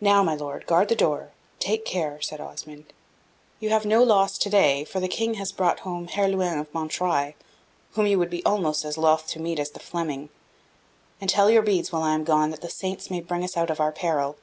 "Now, 0.00 0.22
my 0.22 0.34
Lord, 0.34 0.64
guard 0.66 0.88
the 0.88 0.96
door 0.96 1.32
take 1.58 1.84
care," 1.84 2.18
said 2.22 2.40
Osmond; 2.40 2.94
"you 3.60 3.68
have 3.68 3.84
no 3.84 4.02
loss 4.02 4.38
to 4.38 4.48
day, 4.48 4.84
for 4.86 5.00
the 5.00 5.06
King 5.06 5.34
has 5.34 5.52
brought 5.52 5.80
home 5.80 6.08
Herluin 6.08 6.58
of 6.58 6.72
Montreuil, 6.72 7.34
whom 7.92 8.06
you 8.06 8.18
would 8.18 8.30
be 8.30 8.42
almost 8.46 8.86
as 8.86 8.96
loth 8.96 9.26
to 9.26 9.38
meet 9.38 9.58
as 9.58 9.72
the 9.72 9.80
Fleming. 9.80 10.30
And 11.20 11.28
tell 11.28 11.50
your 11.50 11.60
beads 11.60 11.92
while 11.92 12.04
I 12.04 12.14
am 12.14 12.24
gone, 12.24 12.48
that 12.52 12.62
the 12.62 12.70
Saints 12.70 13.10
may 13.10 13.20
bring 13.20 13.44
us 13.44 13.54
out 13.54 13.68
of 13.68 13.80
our 13.80 13.92
peril." 13.92 14.38